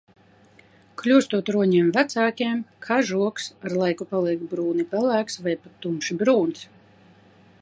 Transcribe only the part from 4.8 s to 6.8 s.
pelēks vai pat tumši brūns.